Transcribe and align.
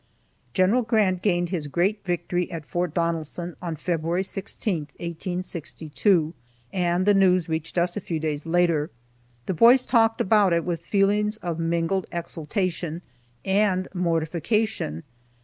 General 0.55 0.81
Grant 0.81 1.21
gained 1.21 1.49
his 1.49 1.67
great 1.67 2.03
victory 2.03 2.49
at 2.51 2.65
Fort 2.65 2.91
Donelson 2.95 3.55
on 3.61 3.75
February 3.75 4.23
16, 4.23 4.87
1862, 4.97 6.33
and 6.73 7.05
the 7.05 7.13
news 7.13 7.47
reached 7.47 7.77
us 7.77 7.95
a 7.95 8.01
few 8.01 8.19
days 8.19 8.47
later. 8.47 8.89
The 9.45 9.53
boys 9.53 9.85
talked 9.85 10.19
about 10.19 10.53
it 10.53 10.65
with 10.65 10.81
feelings 10.83 11.37
of 11.37 11.59
mingled 11.59 12.07
exultation, 12.11 13.03
and 13.45 13.87
mortification. 13.93 15.03